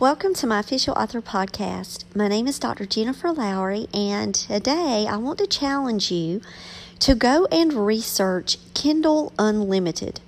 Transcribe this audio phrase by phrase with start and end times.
[0.00, 2.04] Welcome to my official author podcast.
[2.14, 2.86] My name is Dr.
[2.86, 6.40] Jennifer Lowry, and today I want to challenge you
[7.00, 10.20] to go and research Kindle Unlimited.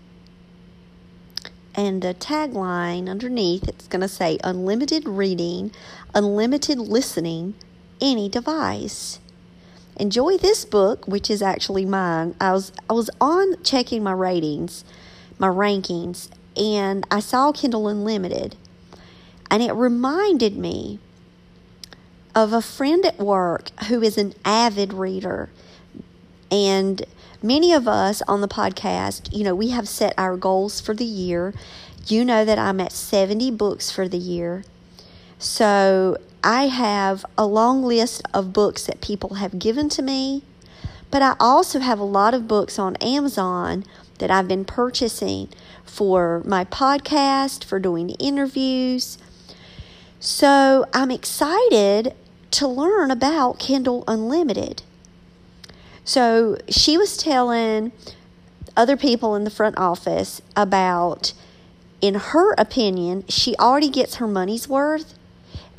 [1.72, 5.70] And the tagline underneath it's going to say unlimited reading,
[6.16, 7.54] unlimited listening,
[8.00, 9.20] any device.
[9.94, 12.34] Enjoy this book, which is actually mine.
[12.40, 14.84] I was I was on checking my ratings,
[15.38, 18.56] my rankings, and I saw Kindle Unlimited
[19.50, 20.98] and it reminded me
[22.34, 25.50] of a friend at work who is an avid reader.
[26.50, 27.04] And
[27.42, 31.04] many of us on the podcast, you know, we have set our goals for the
[31.04, 31.52] year.
[32.06, 34.64] You know that I'm at 70 books for the year.
[35.38, 40.42] So I have a long list of books that people have given to me,
[41.10, 43.84] but I also have a lot of books on Amazon
[44.18, 45.48] that I've been purchasing
[45.84, 49.18] for my podcast, for doing interviews,
[50.20, 52.14] so I'm excited
[52.52, 54.82] to learn about Kindle Unlimited.
[56.04, 57.92] So she was telling
[58.76, 61.32] other people in the front office about,
[62.02, 65.14] in her opinion, she already gets her money's worth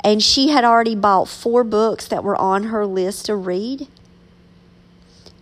[0.02, 3.86] and she had already bought four books that were on her list to read.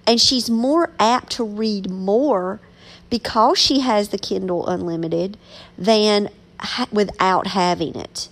[0.07, 2.61] And she's more apt to read more
[3.09, 5.39] because she has the Kindle Unlimited
[5.79, 8.29] than ha- without having it.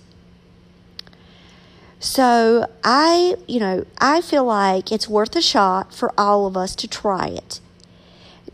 [1.99, 6.75] So I, you know, I feel like it's worth a shot for all of us
[6.77, 7.59] to try it.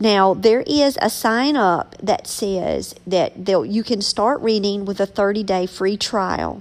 [0.00, 5.06] Now, there is a sign up that says that you can start reading with a
[5.06, 6.60] 30 day free trial.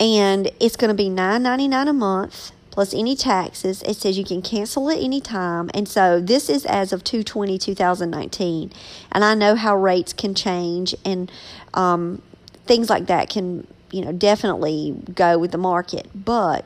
[0.00, 3.82] And it's going to be $9.99 a month plus any taxes.
[3.82, 5.70] It says you can cancel at any time.
[5.74, 8.72] And so this is as of 220 2019.
[9.12, 11.30] And I know how rates can change and
[11.74, 12.22] um,
[12.64, 16.08] things like that can you know, definitely go with the market.
[16.14, 16.64] But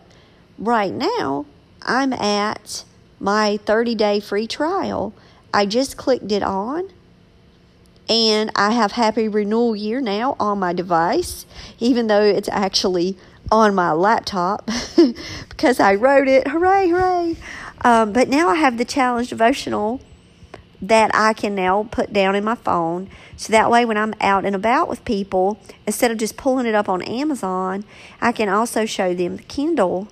[0.59, 1.45] right now,
[1.83, 2.85] I'm at
[3.21, 5.13] my 30 day free trial.
[5.53, 6.91] I just clicked it on
[8.09, 11.45] and I have happy renewal year now on my device,
[11.81, 13.17] even though it's actually
[13.51, 14.69] on my laptop
[15.49, 16.49] because I wrote it.
[16.49, 17.37] Hooray, hooray.
[17.83, 20.01] Um, but now I have the challenge devotional
[20.81, 23.09] that I can now put down in my phone.
[23.37, 26.75] So that way, when I'm out and about with people, instead of just pulling it
[26.75, 27.85] up on Amazon,
[28.21, 30.09] I can also show them the Kindle.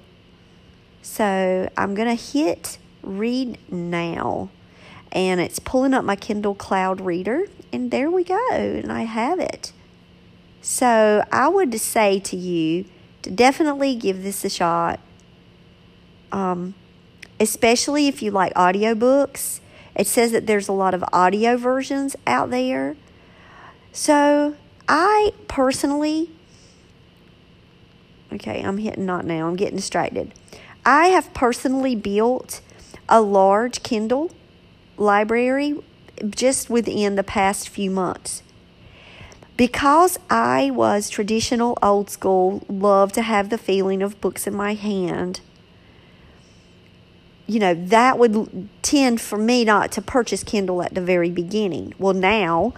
[1.03, 4.51] So I'm going to hit read now.
[5.13, 7.47] And it's pulling up my Kindle Cloud Reader.
[7.73, 8.49] And there we go.
[8.51, 9.73] And I have it.
[10.61, 12.87] So I would say to you
[13.23, 14.99] to definitely give this a shot.
[16.33, 16.75] Um,
[17.39, 19.61] especially if you like audiobooks
[19.97, 22.97] it says that there's a lot of audio versions out there.
[23.93, 24.57] So
[24.89, 26.31] I personally,
[28.33, 30.33] okay, I'm hitting not now, I'm getting distracted.
[30.85, 32.61] I have personally built
[33.09, 34.31] a large Kindle
[34.97, 35.77] library
[36.29, 38.43] just within the past few months.
[39.57, 44.75] Because I was traditional, old school, love to have the feeling of books in my
[44.75, 45.41] hand
[47.47, 51.95] you know, that would tend for me not to purchase Kindle at the very beginning.
[51.99, 52.73] Well, now,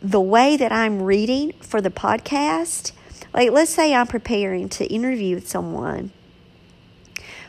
[0.00, 2.92] the way that I'm reading for the podcast,
[3.34, 6.12] like let's say I'm preparing to interview with someone,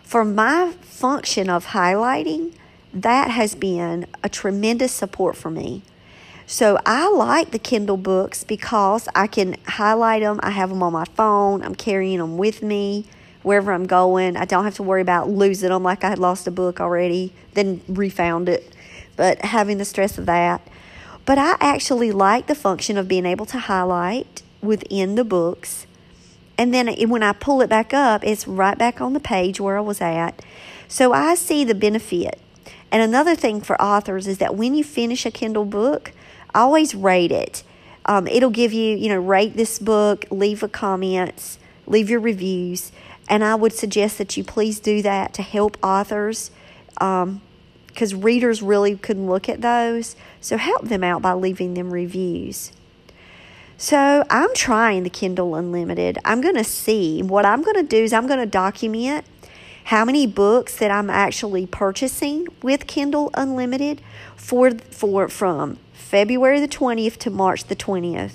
[0.03, 2.53] for my function of highlighting,
[2.93, 5.83] that has been a tremendous support for me.
[6.47, 10.39] So I like the Kindle books because I can highlight them.
[10.41, 11.61] I have them on my phone.
[11.61, 13.05] I'm carrying them with me
[13.43, 14.37] wherever I'm going.
[14.37, 17.33] I don't have to worry about losing them like I had lost a book already,
[17.53, 18.73] then refound it.
[19.15, 20.61] But having the stress of that.
[21.25, 25.85] But I actually like the function of being able to highlight within the books.
[26.57, 29.77] And then when I pull it back up, it's right back on the page where
[29.77, 30.43] I was at.
[30.87, 32.39] So I see the benefit.
[32.91, 36.11] And another thing for authors is that when you finish a Kindle book,
[36.55, 37.63] always rate it.
[38.05, 42.91] Um, it'll give you, you know, rate this book, leave a comments, leave your reviews.
[43.29, 46.51] And I would suggest that you please do that to help authors.
[46.93, 47.41] Because um,
[47.87, 50.15] because readers really can look at those.
[50.39, 52.71] So help them out by leaving them reviews.
[53.77, 56.17] So I'm trying the Kindle Unlimited.
[56.23, 57.21] I'm going to see.
[57.21, 59.25] What I'm going to do is I'm going to document
[59.85, 64.01] how many books that I'm actually purchasing with Kindle Unlimited
[64.35, 68.33] for for from February the 20th to March the 20th.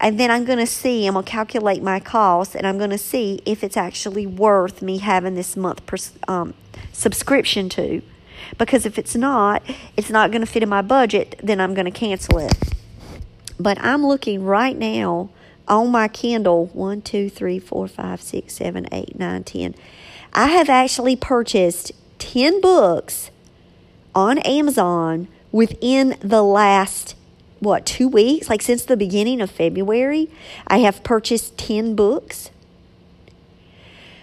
[0.00, 2.90] And then I'm going to see, I'm going to calculate my costs and I'm going
[2.90, 5.82] to see if it's actually worth me having this month
[6.28, 6.54] um,
[6.92, 8.02] subscription to.
[8.56, 9.62] Because if it's not,
[9.96, 12.54] it's not going to fit in my budget, then I'm going to cancel it.
[13.58, 15.30] But I'm looking right now
[15.66, 19.74] on my Kindle 1, 2, 3, 4, 5, 6, 7, 8, 9, 10.
[20.32, 23.30] I have actually purchased 10 books
[24.14, 27.14] on Amazon within the last
[27.60, 28.48] what, two weeks?
[28.48, 30.30] Like since the beginning of February,
[30.66, 32.50] I have purchased 10 books.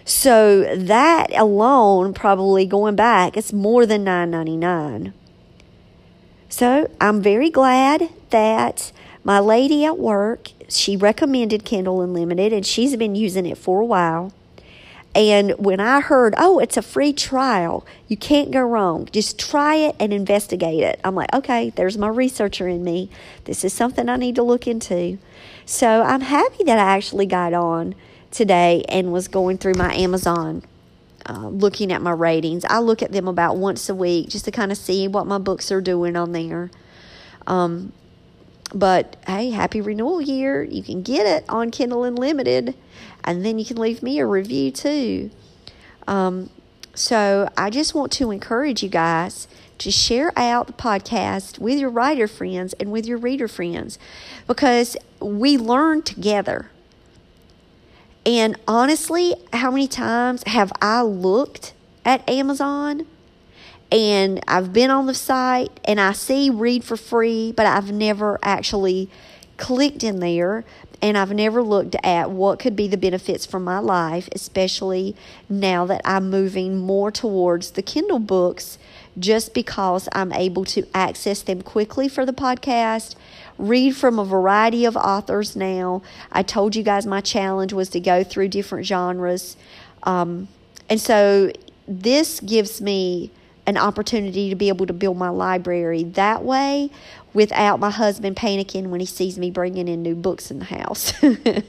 [0.06, 5.14] So that alone, probably going back, it's more than nine ninety nine.
[6.48, 8.92] So I'm very glad that
[9.24, 13.86] my lady at work, she recommended Kindle Unlimited and she's been using it for a
[13.86, 14.32] while.
[15.15, 19.07] And when I heard, oh, it's a free trial, you can't go wrong.
[19.13, 21.00] Just try it and investigate it.
[21.06, 23.09] I'm like, okay, there's my researcher in me.
[23.45, 25.17] This is something I need to look into.
[25.65, 27.95] So I'm happy that I actually got on
[28.29, 30.63] today and was going through my Amazon.
[31.27, 34.51] Uh, looking at my ratings, I look at them about once a week just to
[34.51, 36.69] kind of see what my books are doing on there.
[37.47, 37.94] Um,
[38.75, 40.62] but hey, happy renewal year.
[40.63, 42.75] You can get it on Kindle Unlimited,
[43.24, 45.31] and then you can leave me a review too.
[46.07, 46.50] Um,
[46.94, 51.89] so I just want to encourage you guys to share out the podcast with your
[51.89, 53.98] writer friends and with your reader friends
[54.45, 56.69] because we learn together.
[58.25, 61.74] And honestly, how many times have I looked
[62.04, 63.06] at Amazon
[63.92, 68.40] and I've been on the site and I see read for free, but I've never
[68.42, 69.10] actually
[69.58, 70.66] clicked in there
[71.02, 75.16] and I've never looked at what could be the benefits for my life, especially
[75.48, 78.78] now that I'm moving more towards the Kindle books
[79.18, 83.16] just because I'm able to access them quickly for the podcast,
[83.58, 86.02] read from a variety of authors now.
[86.32, 89.56] I told you guys my challenge was to go through different genres.
[90.04, 90.48] Um,
[90.90, 91.52] and so
[91.88, 93.32] this gives me
[93.67, 96.89] an opportunity to be able to build my library that way
[97.33, 101.13] without my husband panicking when he sees me bringing in new books in the house,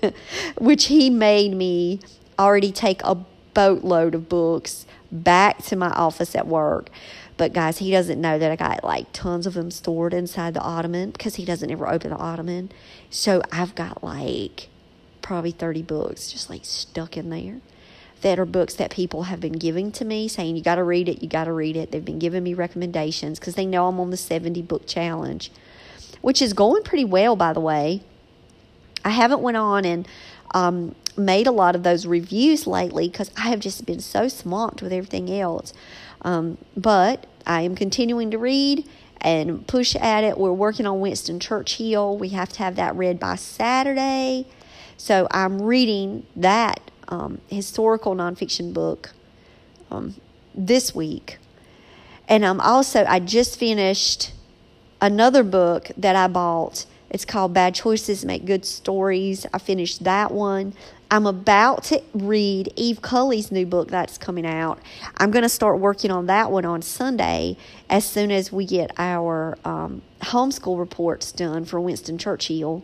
[0.59, 2.01] which he made me
[2.39, 3.17] already take a
[3.55, 6.91] boatload of books back to my office at work.
[7.37, 10.61] But guys, he doesn't know that I got like tons of them stored inside the
[10.61, 12.71] ottoman because he doesn't ever open the ottoman.
[13.11, 14.69] So I've got like
[15.23, 17.61] probably 30 books just like stuck in there
[18.23, 21.09] that are books that people have been giving to me saying you got to read
[21.09, 21.91] it you got to read it.
[21.91, 25.51] They've been giving me recommendations because they know i'm on the 70 book challenge
[26.21, 28.03] which is going pretty well by the way.
[29.05, 30.09] I haven't went on and
[30.53, 34.83] um, made a lot of those reviews lately because i have just been so swamped
[34.83, 35.73] with everything else.
[36.23, 38.89] Um, but i am continuing to read
[39.21, 40.39] and push at it.
[40.39, 42.17] We're working on winston churchill.
[42.17, 44.47] We have to have that read by saturday.
[44.97, 49.11] So i'm reading that um, historical nonfiction book
[49.91, 50.15] um,
[50.55, 51.39] this week.
[52.29, 54.33] And I'm also, I just finished
[55.01, 56.87] another book that I bought.
[57.09, 59.47] It's called Bad Choices Make Good Stories.
[59.53, 60.75] I finished that one.
[61.09, 64.81] I'm about to read Eve Cully's new book that's coming out.
[65.17, 67.57] I'm going to start working on that one on Sunday
[67.89, 72.83] as soon as we get our um, homeschool reports done for Winston Churchill.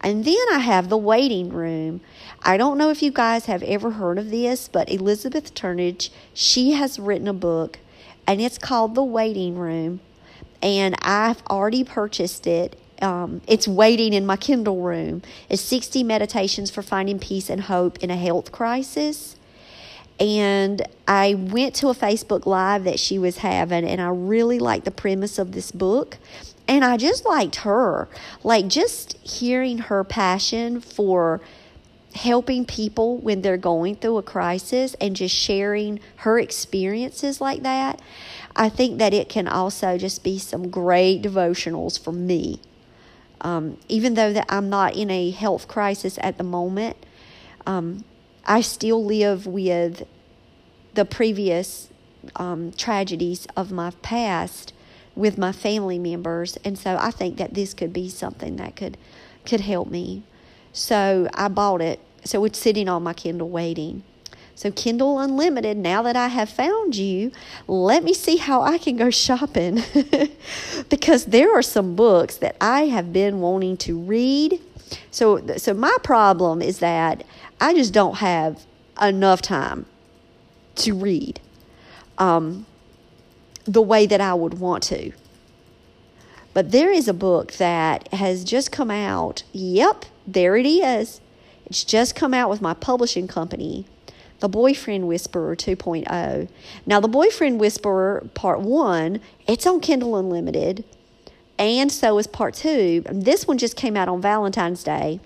[0.00, 2.00] And then I have The Waiting Room.
[2.42, 6.72] I don't know if you guys have ever heard of this, but Elizabeth Turnage, she
[6.72, 7.78] has written a book
[8.26, 10.00] and it's called The Waiting Room.
[10.62, 15.22] And I've already purchased it um, it's waiting in my Kindle room.
[15.48, 19.36] It's 60 meditations for finding peace and hope in a health crisis.
[20.18, 24.84] And I went to a Facebook Live that she was having, and I really liked
[24.84, 26.18] the premise of this book.
[26.68, 28.08] And I just liked her.
[28.44, 31.40] Like, just hearing her passion for
[32.14, 38.00] helping people when they're going through a crisis and just sharing her experiences like that.
[38.54, 42.60] I think that it can also just be some great devotionals for me
[43.40, 46.96] um, even though that I'm not in a health crisis at the moment,
[47.66, 48.04] um,
[48.44, 50.06] I still live with
[50.94, 51.88] the previous
[52.36, 54.72] um, tragedies of my past
[55.18, 58.96] with my family members, and so I think that this could be something that could
[59.44, 60.22] could help me.
[60.72, 62.00] So I bought it.
[62.24, 64.02] So it's sitting on my Kindle waiting.
[64.54, 67.30] So, Kindle Unlimited, now that I have found you,
[67.68, 69.84] let me see how I can go shopping.
[70.90, 74.60] because there are some books that I have been wanting to read.
[75.12, 77.22] So, so my problem is that
[77.60, 78.64] I just don't have
[79.00, 79.86] enough time
[80.76, 81.40] to read
[82.18, 82.66] um,
[83.68, 85.12] the way that I would want to.
[86.54, 89.42] But there is a book that has just come out.
[89.52, 91.20] Yep, there it is.
[91.66, 93.86] It's just come out with my publishing company,
[94.40, 96.48] The Boyfriend Whisperer 2.0.
[96.86, 100.84] Now, The Boyfriend Whisperer Part 1, it's on Kindle Unlimited,
[101.58, 103.04] and so is Part 2.
[103.12, 105.20] This one just came out on Valentine's Day.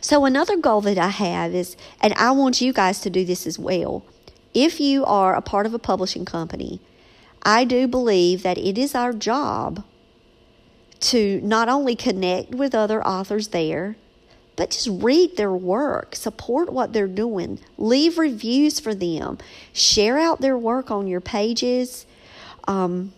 [0.00, 3.46] So, another goal that I have is, and I want you guys to do this
[3.46, 4.04] as well.
[4.54, 6.80] If you are a part of a publishing company,
[7.46, 9.84] I do believe that it is our job
[10.98, 13.94] to not only connect with other authors there,
[14.56, 19.38] but just read their work, support what they're doing, leave reviews for them,
[19.72, 22.04] share out their work on your pages.
[22.66, 23.12] Um,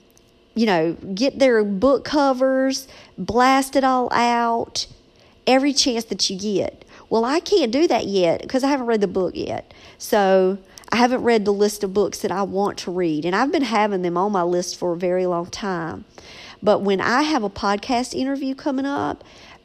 [0.54, 4.86] you know, get their book covers, blast it all out
[5.46, 6.84] every chance that you get.
[7.08, 9.72] Well, I can't do that yet because I haven't read the book yet.
[9.96, 10.58] So
[10.90, 13.62] I haven't read the list of books that I want to read, and I've been
[13.62, 16.04] having them on my list for a very long time.
[16.62, 19.22] But when I have a podcast interview coming up,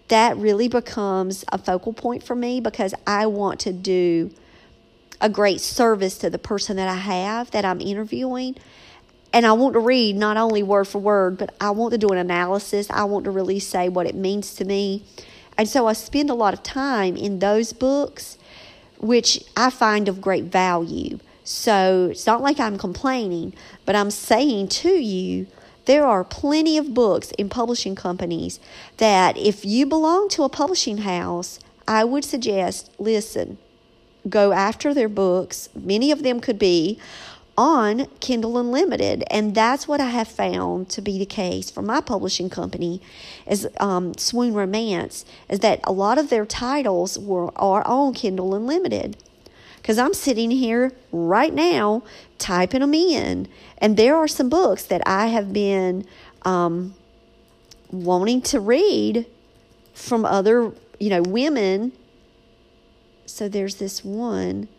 [0.09, 4.31] that really becomes a focal point for me because I want to do
[5.21, 8.57] a great service to the person that I have that I'm interviewing.
[9.31, 12.09] And I want to read not only word for word, but I want to do
[12.09, 12.89] an analysis.
[12.89, 15.05] I want to really say what it means to me.
[15.57, 18.37] And so I spend a lot of time in those books,
[19.03, 21.19] which I find of great value.
[21.43, 23.53] So it's not like I'm complaining,
[23.85, 25.45] but I'm saying to you
[25.85, 28.61] there are plenty of books in publishing companies
[28.97, 33.57] that, if you belong to a publishing house, I would suggest listen,
[34.29, 35.67] go after their books.
[35.75, 36.97] Many of them could be
[37.57, 42.01] on Kindle Unlimited, and that's what I have found to be the case for my
[42.01, 43.01] publishing company,
[43.47, 48.55] is um, Swoon Romance, is that a lot of their titles were are on Kindle
[48.55, 49.17] Unlimited
[49.83, 52.03] because I'm sitting here right now
[52.37, 53.49] typing them in.
[53.79, 56.05] And there are some books that I have been
[56.43, 56.95] um,
[57.91, 59.25] wanting to read
[59.93, 61.91] from other, you know, women.
[63.25, 64.69] So there's this one.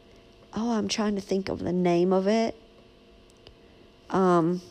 [0.55, 2.57] Oh, I'm trying to think of the name of it.
[4.15, 4.63] Um,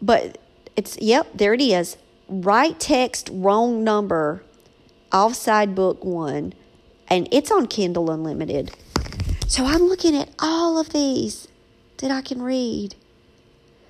[0.00, 0.38] but
[0.76, 1.96] it's, yep, there it is.
[2.28, 4.44] Right text, wrong number,
[5.10, 6.52] offside book one
[7.10, 8.70] and it's on Kindle Unlimited.
[9.46, 11.48] So I'm looking at all of these
[11.98, 12.94] that I can read.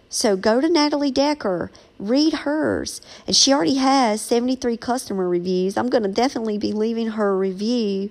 [0.09, 3.00] So go to Natalie Decker, read hers.
[3.26, 5.76] And she already has 73 customer reviews.
[5.76, 8.11] I'm going to definitely be leaving her a review.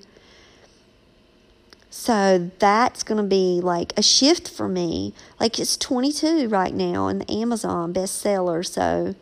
[2.00, 5.16] So that's going to be like a shift for me.
[5.40, 8.64] Like it's 22 right now in the Amazon bestseller.
[8.64, 9.16] So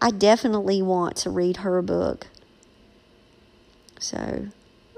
[0.00, 2.26] I definitely want to read her book.
[4.00, 4.46] So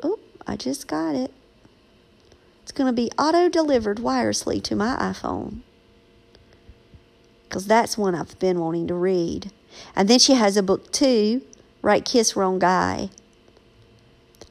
[0.04, 1.32] oh, I just got it.
[2.62, 5.62] It's going to be auto delivered wirelessly to my iPhone.
[7.48, 9.50] Because that's one I've been wanting to read.
[9.96, 11.42] And then she has a book too
[11.82, 13.10] Right Kiss Wrong Guy.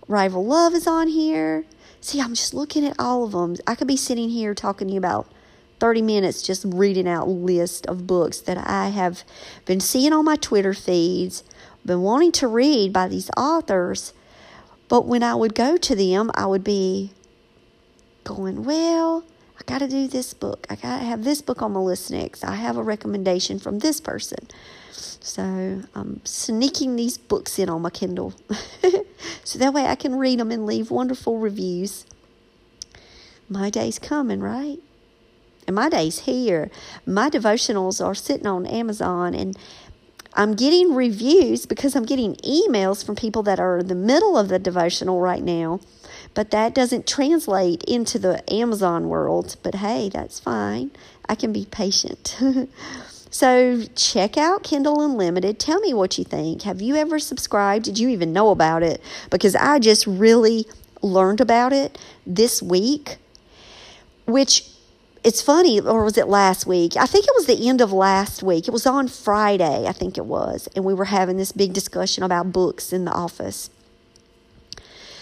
[0.09, 1.63] Rival Love is on here.
[2.05, 3.55] See, I'm just looking at all of them.
[3.65, 5.27] I could be sitting here talking to you about
[5.79, 9.23] 30 minutes just reading out list of books that I have
[9.65, 11.43] been seeing on my Twitter feeds,
[11.85, 14.13] been wanting to read by these authors
[14.87, 17.11] but when I would go to them, I would be
[18.23, 19.23] going, well,
[19.59, 20.67] I got to do this book.
[20.69, 22.43] I got to have this book on my list next.
[22.43, 24.47] I have a recommendation from this person.
[24.91, 28.33] So I'm sneaking these books in on my Kindle.
[29.45, 32.05] so that way I can read them and leave wonderful reviews.
[33.47, 34.79] My day's coming, right?
[35.67, 36.71] And my day's here.
[37.05, 39.57] My devotionals are sitting on Amazon and
[40.33, 44.49] I'm getting reviews because I'm getting emails from people that are in the middle of
[44.49, 45.79] the devotional right now,
[46.33, 49.55] but that doesn't translate into the Amazon world.
[49.63, 50.91] But hey, that's fine.
[51.29, 52.37] I can be patient.
[53.35, 55.59] so check out Kindle Unlimited.
[55.59, 56.61] Tell me what you think.
[56.61, 57.83] Have you ever subscribed?
[57.83, 59.01] Did you even know about it?
[59.29, 60.65] Because I just really
[61.01, 63.17] learned about it this week,
[64.25, 64.69] which
[65.21, 66.95] it's funny, or was it last week?
[66.95, 68.69] I think it was the end of last week.
[68.69, 70.69] It was on Friday, I think it was.
[70.73, 73.69] And we were having this big discussion about books in the office.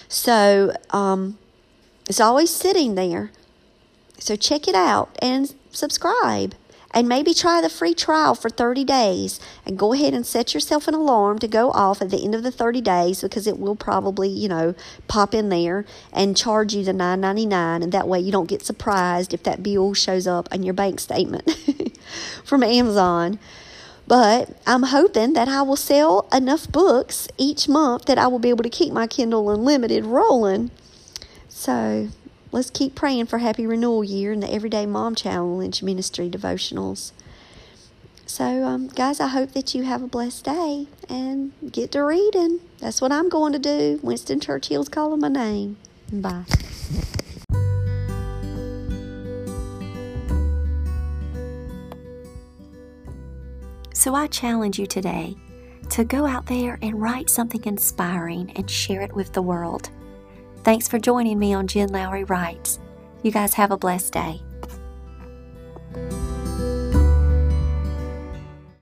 [0.07, 1.39] So um,
[2.07, 3.31] it's always sitting there.
[4.19, 6.53] So check it out and subscribe.
[6.93, 10.87] And maybe try the free trial for 30 days and go ahead and set yourself
[10.87, 13.75] an alarm to go off at the end of the 30 days because it will
[13.75, 14.75] probably, you know,
[15.07, 19.33] pop in there and charge you the 9.99 and that way you don't get surprised
[19.33, 21.49] if that bill shows up on your bank statement
[22.43, 23.39] from Amazon.
[24.05, 28.49] But I'm hoping that I will sell enough books each month that I will be
[28.49, 30.71] able to keep my Kindle Unlimited rolling.
[31.47, 32.09] So
[32.53, 37.11] let's keep praying for Happy Renewal Year and the Everyday Mom Challenge Ministry devotionals.
[38.27, 42.59] So, um, guys, I hope that you have a blessed day and get to reading.
[42.77, 43.99] That's what I'm going to do.
[44.03, 45.77] Winston Churchill's calling my name.
[46.11, 46.45] Bye.
[53.95, 55.35] So I challenge you today
[55.89, 59.89] to go out there and write something inspiring and share it with the world.
[60.63, 62.79] Thanks for joining me on Jen Lowry Writes.
[63.21, 64.41] You guys have a blessed day.